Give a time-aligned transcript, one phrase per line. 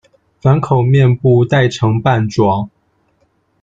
[0.41, 2.71] 反口面步带呈瓣状。